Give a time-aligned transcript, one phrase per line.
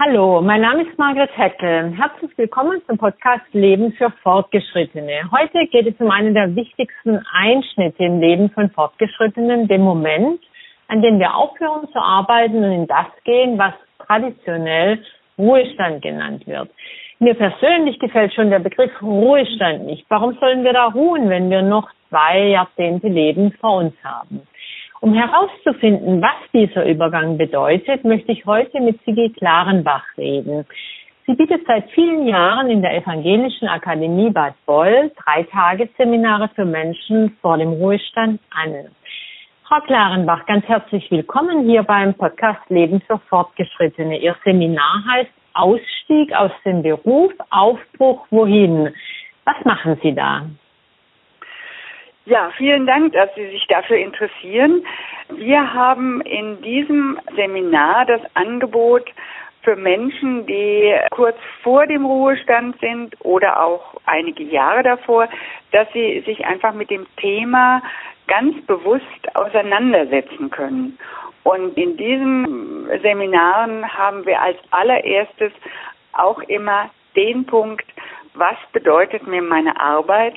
[0.00, 1.92] Hallo, mein Name ist Margret Hettel.
[1.98, 5.28] Herzlich willkommen zum Podcast Leben für Fortgeschrittene.
[5.32, 10.38] Heute geht es um einen der wichtigsten Einschnitte im Leben von Fortgeschrittenen, dem Moment,
[10.86, 13.74] an dem wir aufhören zu arbeiten und in das gehen, was
[14.06, 15.02] traditionell
[15.36, 16.70] Ruhestand genannt wird.
[17.18, 20.06] Mir persönlich gefällt schon der Begriff Ruhestand nicht.
[20.08, 24.42] Warum sollen wir da ruhen, wenn wir noch zwei Jahrzehnte Leben vor uns haben?
[25.00, 30.66] Um herauszufinden, was dieser Übergang bedeutet, möchte ich heute mit Sigi Klarenbach reden.
[31.24, 37.36] Sie bietet seit vielen Jahren in der Evangelischen Akademie Bad Boll drei Tagesseminare für Menschen
[37.40, 38.88] vor dem Ruhestand an.
[39.68, 44.18] Frau Klarenbach, ganz herzlich willkommen hier beim Podcast Leben für Fortgeschrittene.
[44.18, 48.92] Ihr Seminar heißt Ausstieg aus dem Beruf, Aufbruch wohin.
[49.44, 50.46] Was machen Sie da?
[52.28, 54.84] Ja, vielen Dank, dass Sie sich dafür interessieren.
[55.30, 59.06] Wir haben in diesem Seminar das Angebot
[59.62, 65.26] für Menschen, die kurz vor dem Ruhestand sind oder auch einige Jahre davor,
[65.72, 67.82] dass sie sich einfach mit dem Thema
[68.26, 70.98] ganz bewusst auseinandersetzen können.
[71.44, 75.52] Und in diesen Seminaren haben wir als allererstes
[76.12, 77.86] auch immer den Punkt,
[78.34, 80.34] was bedeutet mir meine Arbeit,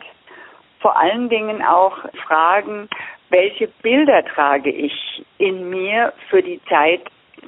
[0.81, 2.89] vor allen Dingen auch fragen,
[3.29, 7.01] welche Bilder trage ich in mir für die Zeit,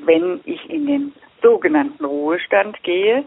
[0.05, 3.25] wenn ich in den sogenannten Ruhestand gehe?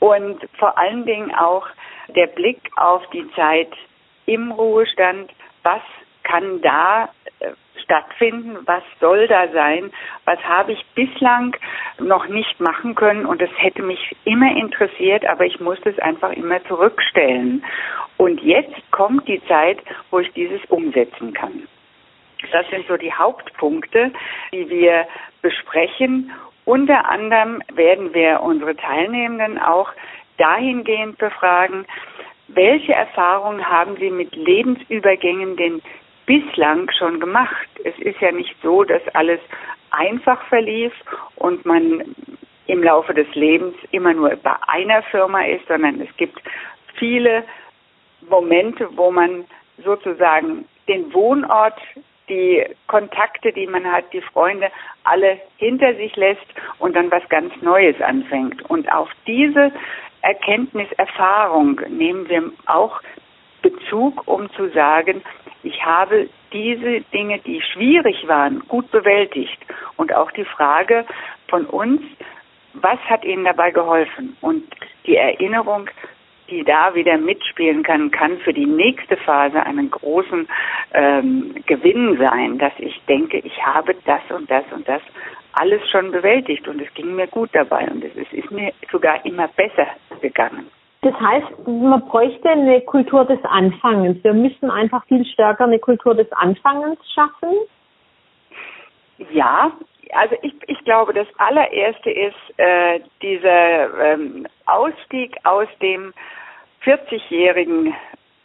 [0.00, 1.66] Und vor allen Dingen auch
[2.08, 3.70] der Blick auf die Zeit
[4.26, 5.30] im Ruhestand,
[5.62, 5.82] was
[6.24, 9.92] kann da äh, stattfinden, was soll da sein,
[10.24, 11.56] was habe ich bislang
[11.98, 13.26] noch nicht machen können?
[13.26, 17.64] Und es hätte mich immer interessiert, aber ich musste es einfach immer zurückstellen.
[18.16, 19.78] Und jetzt kommt die Zeit,
[20.10, 21.68] wo ich dieses umsetzen kann.
[22.52, 24.12] Das sind so die Hauptpunkte,
[24.52, 25.06] die wir
[25.42, 26.30] besprechen.
[26.64, 29.90] Unter anderem werden wir unsere Teilnehmenden auch
[30.38, 31.86] dahingehend befragen,
[32.48, 35.82] welche Erfahrungen haben Sie mit Lebensübergängen denn
[36.26, 37.68] bislang schon gemacht.
[37.84, 39.40] Es ist ja nicht so, dass alles
[39.90, 40.92] einfach verlief
[41.36, 42.14] und man
[42.66, 46.40] im Laufe des Lebens immer nur bei einer Firma ist, sondern es gibt
[46.96, 47.44] viele
[48.28, 49.44] Momente, wo man
[49.84, 51.78] sozusagen den Wohnort,
[52.28, 54.70] die Kontakte, die man hat, die Freunde,
[55.04, 56.46] alle hinter sich lässt
[56.78, 58.68] und dann was ganz Neues anfängt.
[58.68, 59.72] Und auf diese
[60.22, 63.00] Erkenntniserfahrung nehmen wir auch
[63.62, 65.22] Bezug, um zu sagen,
[65.62, 69.58] ich habe diese Dinge, die schwierig waren, gut bewältigt.
[69.96, 71.04] Und auch die Frage
[71.48, 72.00] von uns,
[72.74, 74.36] was hat Ihnen dabei geholfen?
[74.40, 74.64] Und
[75.06, 75.88] die Erinnerung,
[76.50, 80.48] die da wieder mitspielen kann, kann für die nächste Phase einen großen
[80.92, 85.02] ähm, Gewinn sein, dass ich denke, ich habe das und das und das
[85.52, 89.48] alles schon bewältigt und es ging mir gut dabei und es ist mir sogar immer
[89.48, 89.86] besser
[90.20, 90.66] gegangen.
[91.02, 94.22] Das heißt, man bräuchte eine Kultur des Anfangens.
[94.24, 97.50] Wir müssen einfach viel stärker eine Kultur des Anfangens schaffen.
[99.30, 99.72] Ja,
[100.12, 106.12] also ich, ich glaube, das allererste ist äh, dieser ähm, Ausstieg aus dem
[106.84, 107.94] 40-jährigen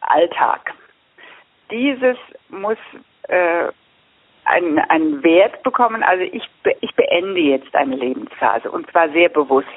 [0.02, 0.74] Alltag.
[1.70, 2.18] Dieses
[2.50, 2.78] muss
[3.28, 3.68] äh,
[4.46, 6.04] einen, einen Wert bekommen.
[6.04, 6.50] Also ich,
[6.82, 9.68] ich beende jetzt eine Lebensphase und zwar sehr bewusst.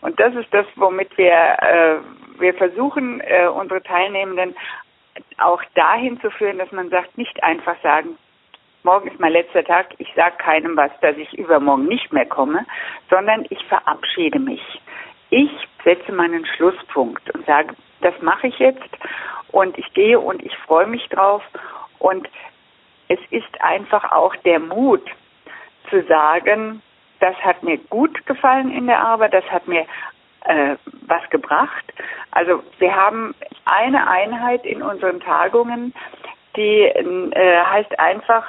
[0.00, 1.96] Und das ist das, womit wir, äh,
[2.40, 4.54] wir versuchen, äh, unsere Teilnehmenden
[5.38, 8.18] auch dahin zu führen, dass man sagt, nicht einfach sagen,
[8.84, 12.64] morgen ist mein letzter Tag, ich sage keinem was, dass ich übermorgen nicht mehr komme,
[13.10, 14.62] sondern ich verabschiede mich.
[15.30, 15.50] Ich
[15.82, 18.88] setze meinen Schlusspunkt und sage, das mache ich jetzt
[19.48, 21.42] und ich gehe und ich freue mich drauf
[21.98, 22.28] und
[23.08, 25.02] es ist einfach auch der Mut
[25.90, 26.82] zu sagen,
[27.20, 29.86] das hat mir gut gefallen in der Arbeit, das hat mir
[30.44, 31.84] äh, was gebracht.
[32.32, 33.34] Also wir haben
[33.64, 35.94] eine Einheit in unseren Tagungen,
[36.56, 38.44] die äh, heißt einfach,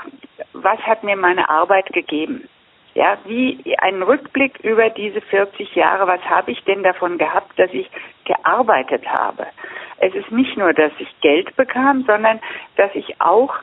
[0.64, 2.48] was hat mir meine Arbeit gegeben?
[2.94, 7.72] Ja, wie ein Rückblick über diese 40 Jahre, was habe ich denn davon gehabt, dass
[7.74, 7.90] ich
[8.24, 9.48] gearbeitet habe?
[9.98, 12.40] Es ist nicht nur, dass ich Geld bekam, sondern
[12.78, 13.54] dass ich auch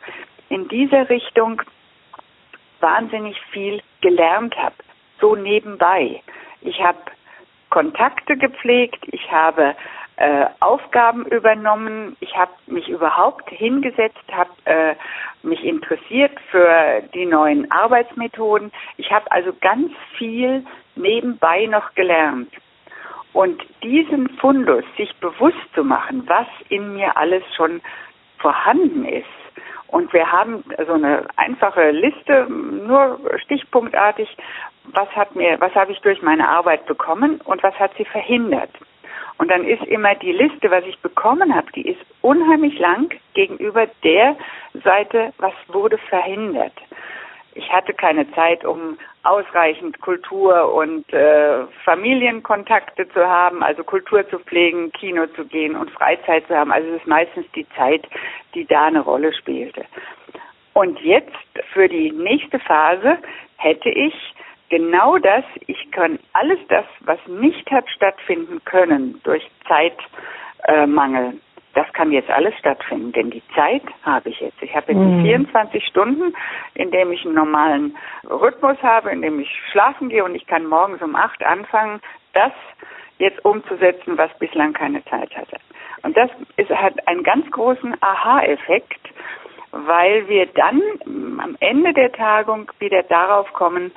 [0.50, 1.62] in dieser Richtung
[2.80, 4.74] wahnsinnig viel gelernt habe
[5.22, 6.20] so nebenbei.
[6.60, 6.98] Ich habe
[7.70, 9.74] Kontakte gepflegt, ich habe
[10.22, 14.94] äh, Aufgaben übernommen, ich habe mich überhaupt hingesetzt, habe äh,
[15.42, 18.70] mich interessiert für die neuen Arbeitsmethoden.
[18.98, 20.64] Ich habe also ganz viel
[20.94, 22.52] nebenbei noch gelernt.
[23.32, 27.80] Und diesen Fundus, sich bewusst zu machen, was in mir alles schon
[28.38, 29.26] vorhanden ist,
[29.88, 34.28] und wir haben so eine einfache Liste, nur stichpunktartig,
[34.84, 38.70] was hat mir, was habe ich durch meine Arbeit bekommen und was hat sie verhindert.
[39.38, 43.86] Und dann ist immer die Liste, was ich bekommen habe, die ist unheimlich lang gegenüber
[44.04, 44.36] der
[44.84, 46.74] Seite, was wurde verhindert.
[47.54, 54.38] Ich hatte keine Zeit, um ausreichend Kultur und äh, Familienkontakte zu haben, also Kultur zu
[54.38, 56.72] pflegen, Kino zu gehen und Freizeit zu haben.
[56.72, 58.06] Also es ist meistens die Zeit,
[58.54, 59.84] die da eine Rolle spielte.
[60.72, 61.36] Und jetzt
[61.72, 63.18] für die nächste Phase
[63.58, 64.14] hätte ich
[64.72, 71.34] genau das, ich kann alles das, was nicht hat stattfinden können durch Zeitmangel,
[71.74, 74.62] das kann jetzt alles stattfinden, denn die Zeit habe ich jetzt.
[74.62, 75.22] Ich habe jetzt mhm.
[75.24, 76.34] 24 Stunden,
[76.74, 80.66] in dem ich einen normalen Rhythmus habe, in dem ich schlafen gehe und ich kann
[80.66, 82.00] morgens um acht anfangen,
[82.32, 82.52] das
[83.18, 85.58] jetzt umzusetzen, was bislang keine Zeit hatte.
[86.02, 89.10] Und das ist, hat einen ganz großen Aha-Effekt,
[89.70, 90.80] weil wir dann
[91.40, 93.92] am Ende der Tagung wieder darauf kommen,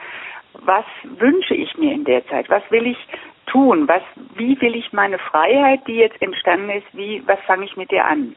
[0.62, 2.50] was wünsche ich mir in der Zeit?
[2.50, 2.98] Was will ich
[3.46, 3.88] tun?
[3.88, 4.02] Was,
[4.36, 8.06] wie will ich meine Freiheit, die jetzt entstanden ist, wie, was fange ich mit dir
[8.06, 8.36] an?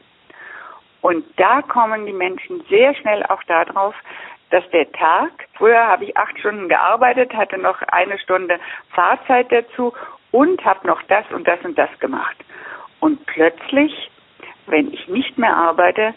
[1.01, 3.95] Und da kommen die Menschen sehr schnell auch darauf,
[4.49, 9.93] dass der Tag, früher habe ich acht Stunden gearbeitet, hatte noch eine Stunde Fahrzeit dazu
[10.31, 12.35] und habe noch das und das und das gemacht.
[12.99, 14.09] Und plötzlich,
[14.67, 16.13] wenn ich nicht mehr arbeite,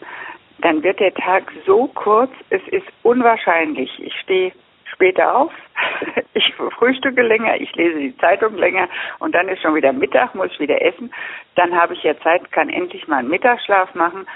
[0.58, 3.90] dann wird der Tag so kurz, es ist unwahrscheinlich.
[4.00, 4.52] Ich stehe
[4.92, 5.52] später auf,
[6.34, 10.58] ich frühstücke länger, ich lese die Zeitung länger und dann ist schon wieder Mittag, muss
[10.58, 11.12] wieder essen.
[11.54, 14.26] Dann habe ich ja Zeit, kann endlich mal einen Mittagsschlaf machen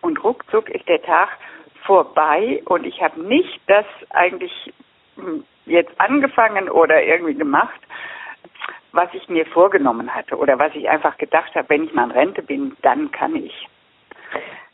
[0.00, 1.30] und ruckzuck ist der Tag
[1.84, 4.72] vorbei und ich habe nicht das eigentlich
[5.16, 7.80] hm, jetzt angefangen oder irgendwie gemacht,
[8.92, 12.10] was ich mir vorgenommen hatte oder was ich einfach gedacht habe, wenn ich mal in
[12.12, 13.68] Rente bin, dann kann ich.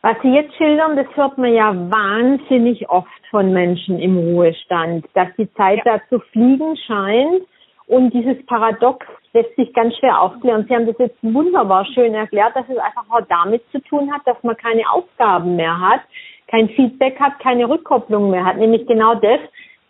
[0.03, 5.29] Was Sie jetzt schildern, das hört man ja wahnsinnig oft von Menschen im Ruhestand, dass
[5.37, 5.99] die Zeit ja.
[5.99, 7.43] da zu fliegen scheint
[7.87, 9.05] und dieses Paradox
[9.35, 10.65] lässt sich ganz schwer aufklären.
[10.67, 14.23] Sie haben das jetzt wunderbar schön erklärt, dass es einfach auch damit zu tun hat,
[14.25, 16.01] dass man keine Aufgaben mehr hat,
[16.47, 18.57] kein Feedback hat, keine Rückkopplung mehr hat.
[18.57, 19.41] Nämlich genau das,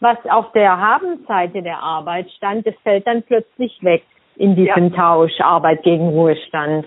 [0.00, 4.02] was auf der Habenseite der Arbeit stand, das fällt dann plötzlich weg
[4.36, 4.96] in diesem ja.
[4.96, 6.86] Tausch Arbeit gegen Ruhestand.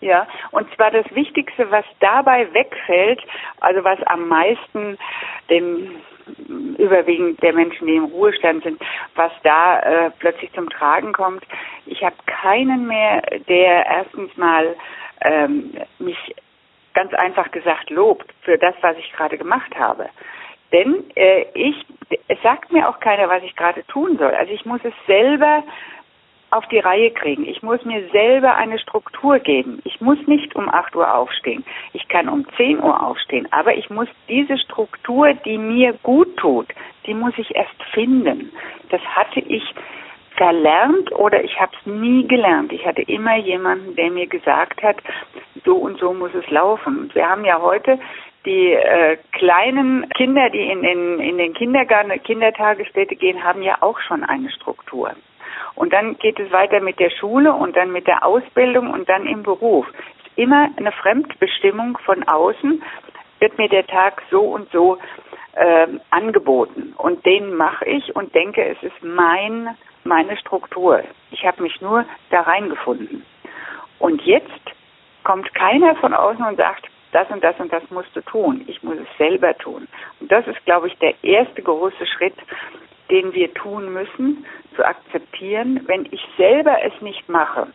[0.00, 3.20] Ja, und zwar das Wichtigste, was dabei wegfällt,
[3.60, 4.96] also was am meisten
[5.50, 6.00] dem
[6.78, 8.80] überwiegend der Menschen, die im Ruhestand sind,
[9.14, 11.44] was da äh, plötzlich zum Tragen kommt.
[11.86, 14.76] Ich habe keinen mehr, der erstens mal
[15.22, 16.34] ähm, mich
[16.94, 20.08] ganz einfach gesagt lobt für das, was ich gerade gemacht habe.
[20.72, 21.84] Denn äh, ich,
[22.28, 24.32] es sagt mir auch keiner, was ich gerade tun soll.
[24.32, 25.64] Also ich muss es selber
[26.50, 27.46] auf die Reihe kriegen.
[27.46, 29.80] Ich muss mir selber eine Struktur geben.
[29.84, 31.64] Ich muss nicht um 8 Uhr aufstehen.
[31.92, 33.46] Ich kann um 10 Uhr aufstehen.
[33.52, 36.68] Aber ich muss diese Struktur, die mir gut tut,
[37.06, 38.52] die muss ich erst finden.
[38.90, 39.62] Das hatte ich
[40.36, 42.72] verlernt oder ich habe es nie gelernt.
[42.72, 44.96] Ich hatte immer jemanden, der mir gesagt hat,
[45.64, 47.10] so und so muss es laufen.
[47.14, 47.98] Wir haben ja heute
[48.46, 53.98] die äh, kleinen Kinder, die in den, in den Kindergarten, Kindertagesstätte gehen, haben ja auch
[54.00, 55.12] schon eine Struktur.
[55.80, 59.26] Und dann geht es weiter mit der Schule und dann mit der Ausbildung und dann
[59.26, 59.86] im Beruf.
[59.88, 62.82] Ist immer eine Fremdbestimmung von außen,
[63.38, 64.98] wird mir der Tag so und so
[65.54, 66.92] äh, angeboten.
[66.98, 69.74] Und den mache ich und denke, es ist mein,
[70.04, 71.02] meine Struktur.
[71.30, 73.24] Ich habe mich nur da reingefunden.
[74.00, 74.60] Und jetzt
[75.24, 78.64] kommt keiner von außen und sagt, das und das und das musst du tun.
[78.66, 79.88] Ich muss es selber tun.
[80.20, 82.36] Und das ist, glaube ich, der erste große Schritt,
[83.10, 84.44] den wir tun müssen,
[84.76, 87.68] zu akzeptieren, wenn ich selber es nicht mache,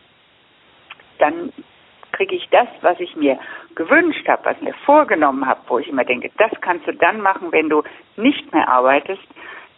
[1.18, 1.52] dann
[2.12, 3.38] kriege ich das, was ich mir
[3.74, 7.52] gewünscht habe, was mir vorgenommen habe, wo ich immer denke, das kannst du dann machen,
[7.52, 7.82] wenn du
[8.16, 9.22] nicht mehr arbeitest,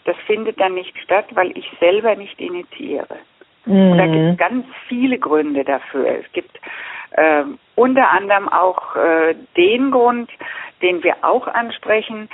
[0.04, 3.18] das findet dann nicht statt, weil ich selber nicht initiiere.
[3.66, 3.92] Mhm.
[3.92, 6.06] Und da gibt es ganz viele Gründe dafür.
[6.06, 6.58] Es gibt
[7.10, 10.30] äh, unter anderem auch äh, den Grund,
[10.80, 12.28] den wir auch ansprechen,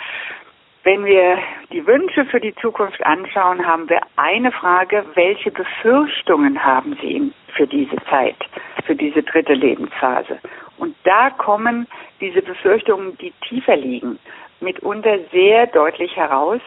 [0.84, 1.38] wenn wir
[1.72, 7.66] die Wünsche für die Zukunft anschauen, haben wir eine Frage, welche Befürchtungen haben Sie für
[7.66, 8.36] diese Zeit,
[8.84, 10.38] für diese dritte Lebensphase?
[10.76, 11.86] Und da kommen
[12.20, 14.18] diese Befürchtungen, die tiefer liegen,
[14.60, 16.60] mitunter sehr deutlich heraus,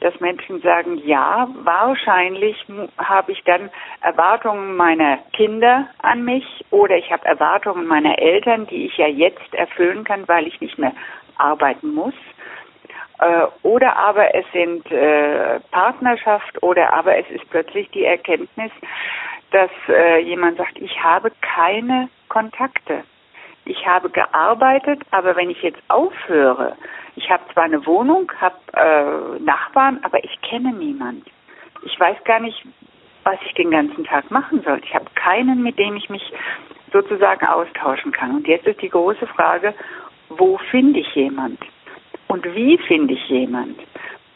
[0.00, 2.56] dass Menschen sagen, ja, wahrscheinlich
[2.98, 8.86] habe ich dann Erwartungen meiner Kinder an mich oder ich habe Erwartungen meiner Eltern, die
[8.86, 10.92] ich ja jetzt erfüllen kann, weil ich nicht mehr
[11.36, 12.14] arbeiten muss.
[13.22, 18.72] Äh, oder aber es sind äh, Partnerschaft oder aber es ist plötzlich die Erkenntnis,
[19.52, 23.04] dass äh, jemand sagt, ich habe keine Kontakte.
[23.64, 26.74] Ich habe gearbeitet, aber wenn ich jetzt aufhöre,
[27.14, 31.24] ich habe zwar eine Wohnung, habe äh, Nachbarn, aber ich kenne niemand.
[31.84, 32.66] ich weiß gar nicht,
[33.22, 34.80] was ich den ganzen Tag machen soll.
[34.84, 36.32] Ich habe keinen, mit dem ich mich
[36.92, 38.34] sozusagen austauschen kann.
[38.34, 39.74] Und jetzt ist die große Frage,
[40.28, 41.60] wo finde ich jemand?
[42.32, 43.78] Und wie finde ich jemand?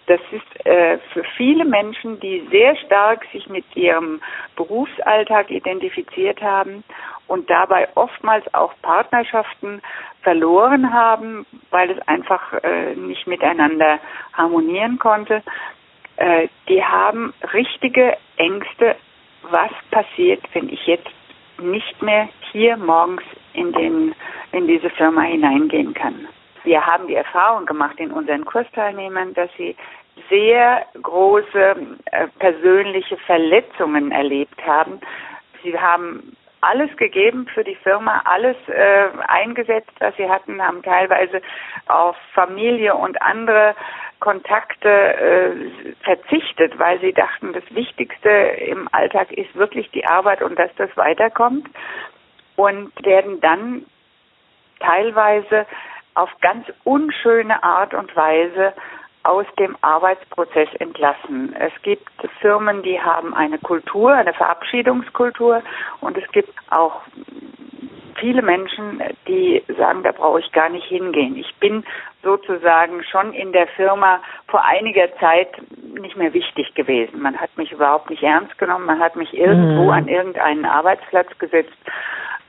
[0.07, 4.21] Das ist äh, für viele Menschen, die sehr stark sich mit ihrem
[4.55, 6.85] Berufsalltag identifiziert haben
[7.27, 9.81] und dabei oftmals auch Partnerschaften
[10.21, 13.99] verloren haben, weil es einfach äh, nicht miteinander
[14.35, 15.43] harmonieren konnte.
[16.17, 18.97] Äh, die haben richtige Ängste,
[19.51, 21.09] was passiert, wenn ich jetzt
[21.63, 23.23] nicht mehr hier morgens
[23.55, 24.15] in, den,
[24.53, 26.29] in diese Firma hineingehen kann.
[26.67, 29.77] Wir haben die Erfahrung gemacht in unseren Kursteilnehmern, dass sie
[30.29, 35.01] sehr große äh, persönliche Verletzungen erlebt haben.
[35.63, 41.41] Sie haben alles gegeben für die Firma, alles äh, eingesetzt, was sie hatten, haben teilweise
[41.87, 43.77] auf Familie und andere
[44.19, 50.59] Kontakte äh, verzichtet, weil sie dachten, das Wichtigste im Alltag ist wirklich die Arbeit und
[50.59, 51.69] dass das weiterkommt
[52.57, 53.87] und werden dann
[54.81, 55.65] teilweise
[56.17, 58.73] auf ganz unschöne Art und Weise
[59.23, 61.55] aus dem Arbeitsprozess entlassen.
[61.59, 62.09] Es gibt
[62.41, 65.63] Firmen, die haben eine Kultur, eine Verabschiedungskultur
[66.01, 67.03] und es gibt auch
[68.19, 71.37] viele Menschen, die sagen, da brauche ich gar nicht hingehen.
[71.37, 71.85] Ich bin
[72.23, 75.49] sozusagen schon in der Firma vor einiger Zeit
[76.01, 77.21] nicht mehr wichtig gewesen.
[77.21, 78.87] Man hat mich überhaupt nicht ernst genommen.
[78.87, 79.91] Man hat mich irgendwo mhm.
[79.91, 81.77] an irgendeinen Arbeitsplatz gesetzt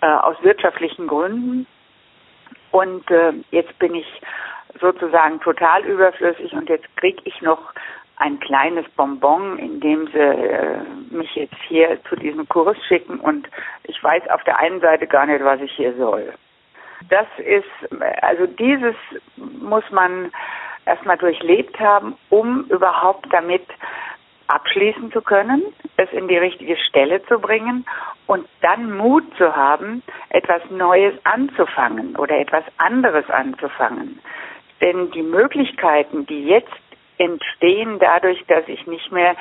[0.02, 1.68] äh, aus wirtschaftlichen Gründen.
[2.72, 4.22] Und äh, jetzt bin ich
[4.80, 7.74] sozusagen total überflüssig und jetzt kriege ich noch
[8.18, 10.80] ein kleines Bonbon, indem sie äh,
[11.12, 13.48] mich jetzt hier zu diesem Kurs schicken und
[13.84, 16.34] ich weiß auf der einen Seite gar nicht, was ich hier soll.
[17.10, 18.96] Das ist, also dieses
[19.36, 20.32] muss man
[20.86, 23.66] erstmal durchlebt haben, um überhaupt damit
[24.48, 25.64] abschließen zu können,
[25.98, 27.86] es in die richtige Stelle zu bringen
[28.28, 34.20] und dann Mut zu haben, etwas Neues anzufangen oder etwas anderes anzufangen.
[34.82, 36.72] Denn die Möglichkeiten, die jetzt
[37.18, 39.36] entstehen dadurch, dass ich nicht mehr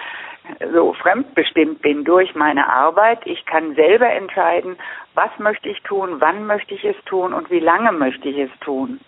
[0.72, 3.20] so fremdbestimmt bin durch meine Arbeit.
[3.26, 4.76] Ich kann selber entscheiden,
[5.14, 8.58] was möchte ich tun, wann möchte ich es tun und wie lange möchte ich es
[8.60, 9.00] tun.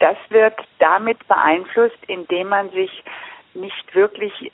[0.00, 3.04] Das wird damit beeinflusst, indem man sich
[3.54, 4.52] nicht wirklich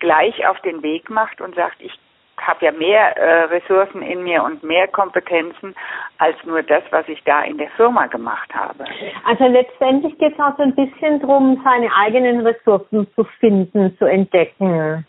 [0.00, 1.98] gleich auf den Weg macht und sagt, ich
[2.40, 5.74] habe ja mehr äh, Ressourcen in mir und mehr Kompetenzen
[6.18, 8.84] als nur das, was ich da in der Firma gemacht habe.
[9.24, 14.06] Also letztendlich geht es auch so ein bisschen darum, seine eigenen Ressourcen zu finden, zu
[14.06, 15.04] entdecken.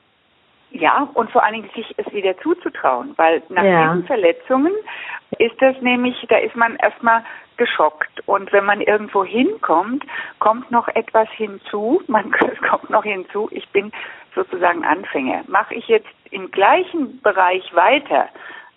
[0.72, 3.94] Ja, und vor allen Dingen sich es wieder zuzutrauen, weil nach ja.
[3.94, 4.74] diesen Verletzungen
[5.38, 7.24] ist das nämlich, da ist man erstmal
[7.58, 8.26] geschockt.
[8.26, 10.06] Und wenn man irgendwo hinkommt,
[10.40, 13.92] kommt noch etwas hinzu, man, es kommt noch hinzu, ich bin
[14.36, 15.44] sozusagen Anfänger.
[15.48, 18.30] Mache ich jetzt im gleichen Bereich weiter,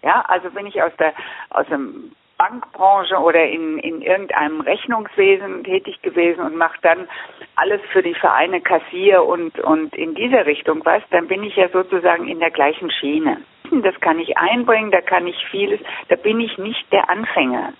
[0.03, 1.15] ja, also bin ich aus der,
[1.51, 7.09] aus dem Bankbranche oder in, in irgendeinem Rechnungswesen tätig gewesen und mache dann
[7.57, 11.69] alles für die Vereine Kassier und, und in dieser Richtung was, dann bin ich ja
[11.69, 13.39] sozusagen in der gleichen Schiene.
[13.83, 17.73] Das kann ich einbringen, da kann ich vieles, da bin ich nicht der Anfänger.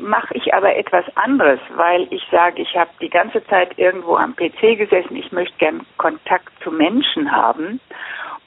[0.00, 4.34] Mache ich aber etwas anderes, weil ich sage, ich habe die ganze Zeit irgendwo am
[4.34, 7.80] PC gesessen, ich möchte gern Kontakt zu Menschen haben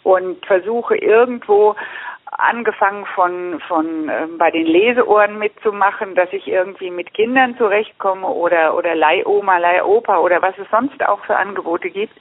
[0.03, 1.75] und versuche irgendwo
[2.31, 8.75] angefangen von, von äh, bei den Leseohren mitzumachen, dass ich irgendwie mit Kindern zurechtkomme oder,
[8.75, 12.13] oder Leihoma, Leihopa oder was es sonst auch für Angebote gibt,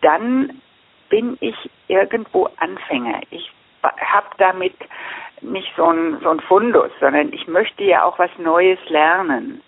[0.00, 0.60] dann
[1.08, 1.56] bin ich
[1.88, 3.20] irgendwo Anfänger.
[3.30, 3.50] Ich
[3.82, 4.74] habe damit
[5.42, 9.62] nicht so ein, so ein Fundus, sondern ich möchte ja auch was Neues lernen.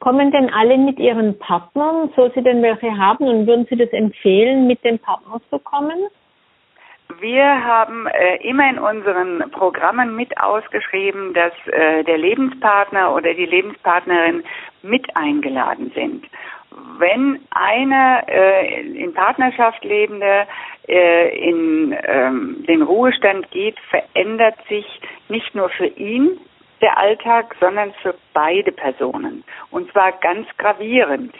[0.00, 3.90] Kommen denn alle mit ihren Partnern, so Sie denn welche haben, und würden Sie das
[3.90, 6.08] empfehlen, mit dem Partner zu kommen?
[7.18, 13.46] Wir haben äh, immer in unseren Programmen mit ausgeschrieben, dass äh, der Lebenspartner oder die
[13.46, 14.44] Lebenspartnerin
[14.82, 16.24] mit eingeladen sind.
[16.98, 20.46] Wenn eine äh, in Partnerschaft lebende
[20.88, 24.86] äh, in ähm, den Ruhestand geht, verändert sich
[25.28, 26.38] nicht nur für ihn
[26.80, 29.44] der Alltag, sondern für beide Personen.
[29.70, 31.34] Und zwar ganz gravierend.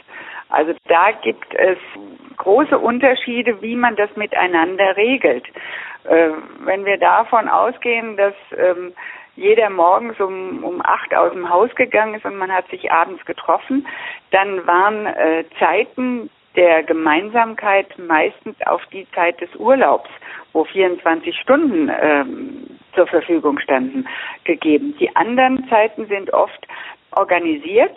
[0.49, 1.79] Also da gibt es
[2.37, 5.47] große Unterschiede, wie man das miteinander regelt.
[6.05, 6.31] Äh,
[6.65, 8.93] wenn wir davon ausgehen, dass ähm,
[9.40, 13.25] jeder morgens um, um acht aus dem Haus gegangen ist und man hat sich abends
[13.25, 13.87] getroffen,
[14.32, 20.11] dann waren äh, Zeiten der Gemeinsamkeit meistens auf die Zeit des Urlaubs,
[20.52, 24.06] wo 24 Stunden ähm, zur Verfügung standen,
[24.44, 24.94] gegeben.
[25.00, 26.66] Die anderen Zeiten sind oft
[27.12, 27.97] organisiert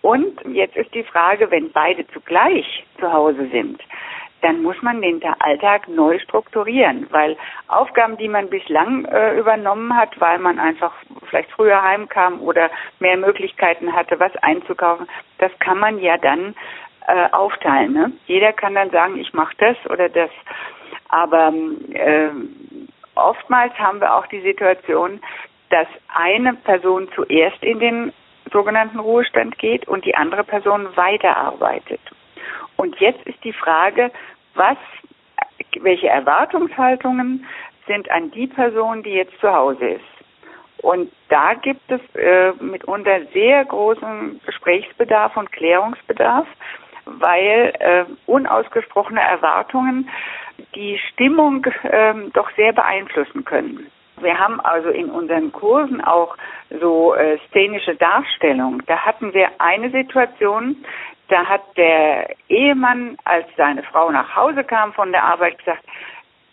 [0.00, 3.82] und jetzt ist die Frage, wenn beide zugleich zu Hause sind,
[4.42, 10.20] dann muss man den Alltag neu strukturieren, weil Aufgaben, die man bislang äh, übernommen hat,
[10.20, 10.92] weil man einfach
[11.28, 16.54] vielleicht früher heimkam oder mehr Möglichkeiten hatte, was einzukaufen, das kann man ja dann
[17.06, 17.92] äh, aufteilen.
[17.92, 18.12] Ne?
[18.26, 20.30] Jeder kann dann sagen, ich mache das oder das.
[21.08, 21.52] Aber
[21.92, 22.28] äh,
[23.14, 25.20] oftmals haben wir auch die Situation,
[25.70, 28.12] dass eine Person zuerst in den
[28.52, 32.00] sogenannten Ruhestand geht und die andere Person weiterarbeitet.
[32.76, 34.10] Und jetzt ist die Frage,
[34.54, 34.76] was,
[35.80, 37.46] welche Erwartungshaltungen
[37.86, 40.18] sind an die Person, die jetzt zu Hause ist.
[40.82, 46.46] Und da gibt es äh, mitunter sehr großen Gesprächsbedarf und Klärungsbedarf,
[47.04, 50.08] weil äh, unausgesprochene Erwartungen
[50.74, 53.90] die Stimmung äh, doch sehr beeinflussen können.
[54.20, 56.36] Wir haben also in unseren Kursen auch
[56.80, 58.82] so äh, szenische Darstellung.
[58.86, 60.76] Da hatten wir eine Situation,
[61.28, 65.84] da hat der Ehemann, als seine Frau nach Hause kam von der Arbeit, gesagt,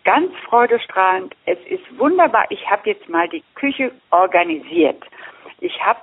[0.04, 5.02] ganz freudestrahlend, es ist wunderbar, ich habe jetzt mal die Küche organisiert.
[5.60, 6.00] Ich habe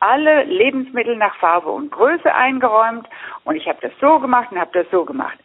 [0.00, 3.08] alle Lebensmittel nach Farbe und Größe eingeräumt
[3.44, 5.38] und ich habe das so gemacht und habe das so gemacht.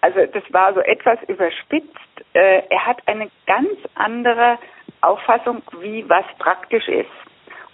[0.00, 1.98] Also das war so etwas überspitzt.
[2.32, 4.58] Äh, er hat eine ganz andere
[5.00, 7.10] Auffassung, wie was praktisch ist.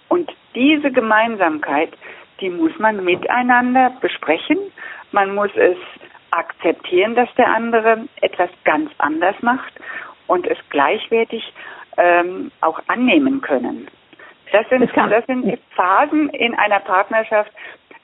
[0.09, 1.93] Und diese Gemeinsamkeit,
[2.41, 4.59] die muss man miteinander besprechen.
[5.12, 5.76] Man muss es
[6.31, 9.73] akzeptieren, dass der andere etwas ganz anders macht
[10.26, 11.53] und es gleichwertig
[11.97, 13.88] ähm, auch annehmen können.
[14.53, 17.50] Das sind, das sind Phasen in einer Partnerschaft,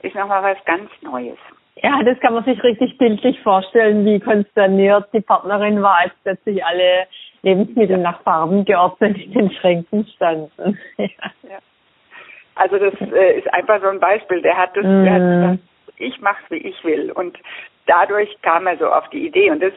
[0.03, 1.39] ist nochmal was ganz Neues.
[1.83, 6.65] Ja, das kann man sich richtig bildlich vorstellen, wie konsterniert die Partnerin war, als plötzlich
[6.65, 7.07] alle
[7.43, 10.79] Lebensmittel nach Farben geordnet in den Schränken standen.
[10.99, 11.07] ja.
[11.49, 11.59] ja.
[12.55, 14.43] Also das äh, ist einfach so ein Beispiel.
[14.43, 15.05] Der hat das, mm.
[15.05, 15.41] der hat mhm.
[15.41, 15.59] gesagt,
[15.97, 17.13] ich mach's wie ich will.
[17.13, 17.39] Und
[17.87, 19.51] dadurch kam er so auf die Idee.
[19.51, 19.73] Und das,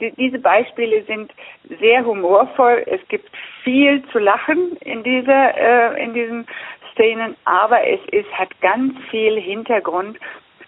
[0.00, 1.32] die, diese Beispiele sind
[1.80, 2.84] sehr humorvoll.
[2.86, 3.30] Es gibt
[3.62, 6.46] viel zu lachen in dieser, äh, in diesen
[6.92, 10.18] Szenen, aber es ist, hat ganz viel Hintergrund.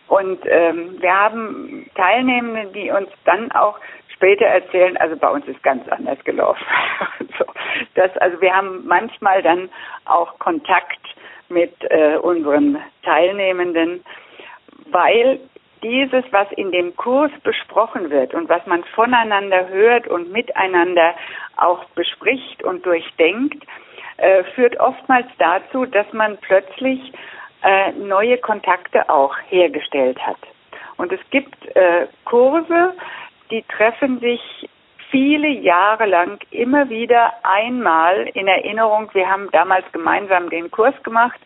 [0.08, 3.78] Und ähm, wir haben Teilnehmende, die uns dann auch
[4.14, 6.64] später erzählen, also bei uns ist ganz anders gelaufen.
[7.38, 7.44] so,
[7.94, 9.68] das, also wir haben manchmal dann
[10.06, 10.98] auch Kontakt
[11.48, 14.04] mit äh, unseren Teilnehmenden,
[14.90, 15.40] weil
[15.82, 21.14] dieses, was in dem Kurs besprochen wird und was man voneinander hört und miteinander
[21.56, 23.64] auch bespricht und durchdenkt,
[24.16, 27.12] äh, führt oftmals dazu, dass man plötzlich
[27.62, 30.38] äh, neue Kontakte auch hergestellt hat.
[30.96, 32.94] Und es gibt äh, Kurse,
[33.50, 34.68] die treffen sich
[35.10, 39.08] viele Jahre lang immer wieder einmal in Erinnerung.
[39.12, 41.40] Wir haben damals gemeinsam den Kurs gemacht.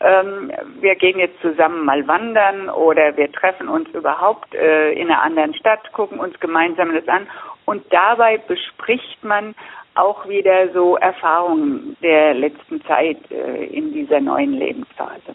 [0.00, 5.22] Ähm, wir gehen jetzt zusammen mal wandern oder wir treffen uns überhaupt äh, in einer
[5.22, 7.26] anderen Stadt, gucken uns gemeinsam das an
[7.66, 9.54] und dabei bespricht man
[9.94, 15.34] auch wieder so Erfahrungen der letzten Zeit äh, in dieser neuen Lebensphase.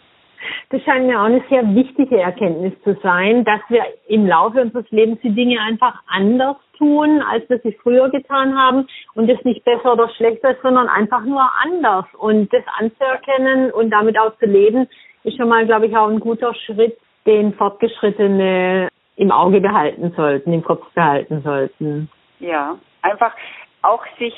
[0.70, 4.90] Das scheint mir auch eine sehr wichtige Erkenntnis zu sein, dass wir im Laufe unseres
[4.90, 9.64] Lebens die Dinge einfach anders tun, als wir sie früher getan haben und das nicht
[9.64, 12.06] besser oder schlechter ist, sondern einfach nur anders.
[12.18, 14.88] Und das anzuerkennen und damit auch zu leben,
[15.24, 20.52] ist schon mal, glaube ich, auch ein guter Schritt, den Fortgeschrittene im Auge behalten sollten,
[20.52, 22.08] im Kopf behalten sollten.
[22.38, 23.32] Ja, einfach
[23.82, 24.34] auch sich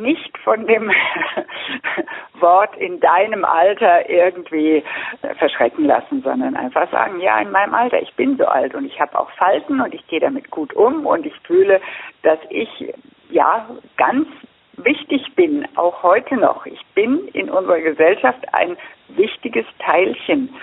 [0.00, 0.90] nicht von dem
[2.40, 4.84] Wort in deinem Alter irgendwie
[5.22, 8.84] äh, verschrecken lassen, sondern einfach sagen, ja, in meinem Alter, ich bin so alt und
[8.84, 11.80] ich habe auch Falten und ich gehe damit gut um und ich fühle,
[12.22, 12.94] dass ich
[13.30, 14.28] ja ganz
[14.76, 16.64] wichtig bin, auch heute noch.
[16.66, 18.76] Ich bin in unserer Gesellschaft ein
[19.08, 20.54] wichtiges Teilchen,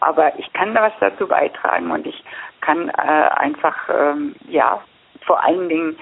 [0.00, 2.24] aber ich kann da was dazu beitragen und ich
[2.60, 4.80] kann äh, einfach ähm, ja
[5.26, 5.96] vor allen Dingen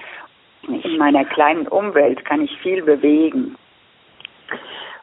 [0.67, 3.55] in meiner kleinen Umwelt kann ich viel bewegen.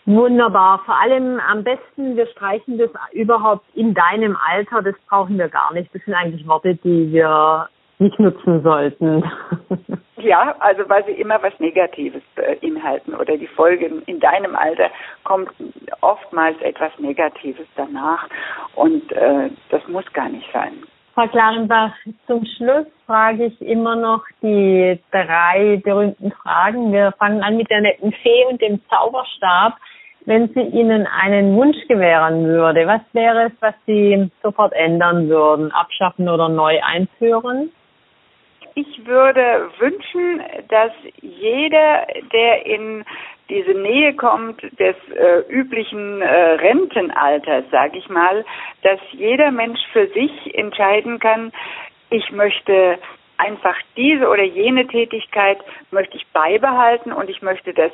[0.07, 0.81] Wunderbar.
[0.87, 4.83] Vor allem am besten, wir streichen das überhaupt in deinem Alter.
[4.83, 5.95] Das brauchen wir gar nicht.
[5.95, 7.69] Das sind eigentlich Worte, die wir
[7.99, 9.25] nicht nutzen sollten.
[10.23, 14.91] Ja, also weil sie immer was Negatives beinhalten oder die Folge in deinem Alter
[15.25, 15.51] kommt
[16.03, 18.29] oftmals etwas Negatives danach
[18.75, 20.83] und äh, das muss gar nicht sein.
[21.21, 21.93] Frau Klarenbach,
[22.27, 26.95] zum Schluss frage ich immer noch die drei berühmten Fragen.
[26.95, 29.75] Wir fangen an mit der netten Fee und dem Zauberstab.
[30.25, 35.71] Wenn sie Ihnen einen Wunsch gewähren würde, was wäre es, was Sie sofort ändern würden?
[35.73, 37.71] Abschaffen oder neu einführen?
[38.75, 43.05] Ich würde wünschen, dass jeder, der in
[43.51, 48.45] diese Nähe kommt des äh, üblichen äh, Rentenalters, sage ich mal,
[48.83, 51.53] dass jeder Mensch für sich entscheiden kann,
[52.11, 52.99] ich möchte
[53.37, 55.59] einfach diese oder jene Tätigkeit
[55.91, 57.93] möchte ich beibehalten und ich möchte das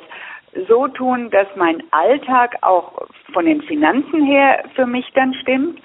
[0.67, 5.79] so tun, dass mein Alltag auch von den Finanzen her für mich dann stimmt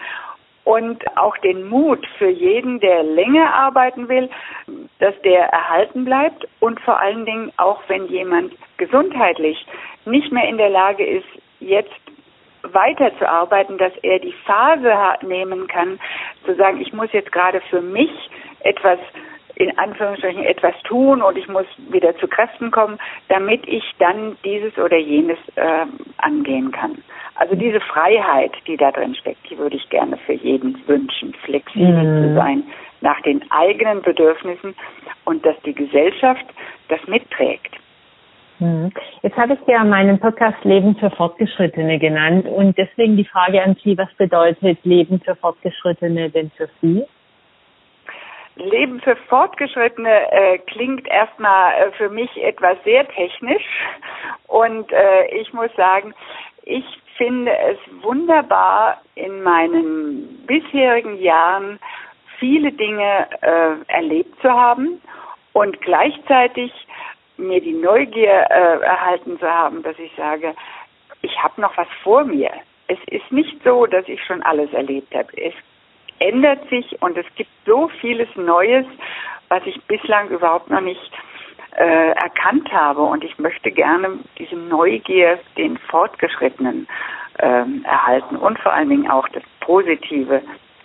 [0.64, 4.30] und auch den Mut für jeden, der länger arbeiten will,
[5.00, 6.46] dass der erhalten bleibt.
[6.60, 9.66] Und vor allen Dingen auch, wenn jemand gesundheitlich
[10.04, 11.26] nicht mehr in der Lage ist,
[11.60, 11.90] jetzt
[12.62, 14.94] weiterzuarbeiten, dass er die Phase
[15.26, 15.98] nehmen kann,
[16.44, 18.10] zu sagen, ich muss jetzt gerade für mich
[18.60, 18.98] etwas
[19.62, 22.98] in Anführungsstrichen etwas tun und ich muss wieder zu Kräften kommen,
[23.28, 25.86] damit ich dann dieses oder jenes äh,
[26.18, 26.98] angehen kann.
[27.36, 32.04] Also diese Freiheit, die da drin steckt, die würde ich gerne für jeden wünschen, flexibel
[32.04, 32.28] mhm.
[32.28, 32.64] zu sein
[33.00, 34.74] nach den eigenen Bedürfnissen
[35.24, 36.44] und dass die Gesellschaft
[36.88, 37.74] das mitträgt.
[38.58, 38.92] Mhm.
[39.22, 43.76] Jetzt habe ich ja meinen Podcast Leben für Fortgeschrittene genannt und deswegen die Frage an
[43.82, 47.04] Sie, was bedeutet Leben für Fortgeschrittene denn für Sie?
[48.56, 53.64] Leben für Fortgeschrittene äh, klingt erstmal äh, für mich etwas sehr technisch
[54.46, 56.14] und äh, ich muss sagen,
[56.64, 56.84] ich
[57.16, 61.78] finde es wunderbar in meinen bisherigen Jahren
[62.38, 65.00] viele Dinge äh, erlebt zu haben
[65.52, 66.72] und gleichzeitig
[67.36, 70.54] mir die Neugier äh, erhalten zu haben, dass ich sage,
[71.22, 72.50] ich habe noch was vor mir.
[72.88, 75.28] Es ist nicht so, dass ich schon alles erlebt habe.
[75.36, 75.54] Es
[76.22, 78.86] ändert sich und es gibt so vieles Neues,
[79.48, 81.12] was ich bislang überhaupt noch nicht
[81.76, 83.02] äh, erkannt habe.
[83.02, 86.86] Und ich möchte gerne diese Neugier den Fortgeschrittenen
[87.38, 90.42] äh, erhalten und vor allen Dingen auch das Positive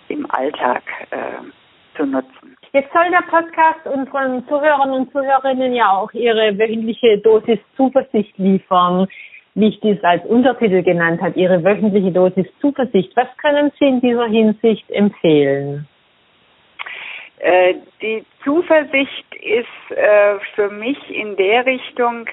[0.08, 2.56] im Alltag äh, zu nutzen.
[2.72, 9.08] Jetzt soll der Podcast unseren Zuhörern und Zuhörerinnen ja auch ihre wöchentliche Dosis Zuversicht liefern
[9.58, 13.10] wie ich dies als Untertitel genannt habe, Ihre wöchentliche Dosis Zuversicht.
[13.16, 15.88] Was können Sie in dieser Hinsicht empfehlen?
[17.38, 22.26] Äh, die Zuversicht ist äh, für mich in der Richtung,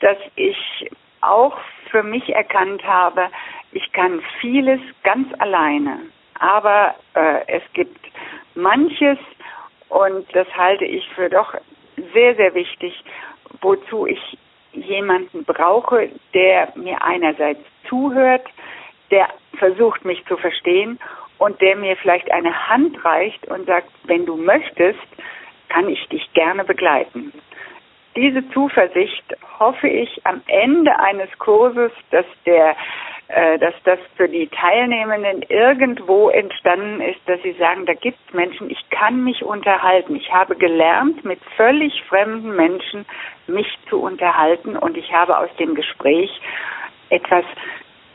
[0.00, 1.56] dass ich auch
[1.90, 3.28] für mich erkannt habe,
[3.72, 5.98] ich kann vieles ganz alleine,
[6.38, 7.98] aber äh, es gibt
[8.54, 9.18] manches
[9.88, 11.54] und das halte ich für doch
[12.12, 13.04] sehr, sehr wichtig,
[13.60, 14.38] wozu ich
[14.76, 18.46] jemanden brauche, der mir einerseits zuhört,
[19.10, 20.98] der versucht, mich zu verstehen
[21.38, 24.98] und der mir vielleicht eine Hand reicht und sagt, wenn du möchtest,
[25.68, 27.32] kann ich dich gerne begleiten.
[28.16, 29.24] Diese Zuversicht
[29.58, 32.74] hoffe ich am Ende eines Kurses, dass der
[33.28, 38.70] dass das für die Teilnehmenden irgendwo entstanden ist, dass sie sagen, da gibt es Menschen,
[38.70, 40.14] ich kann mich unterhalten.
[40.14, 43.04] Ich habe gelernt, mit völlig fremden Menschen
[43.48, 46.30] mich zu unterhalten und ich habe aus dem Gespräch
[47.10, 47.44] etwas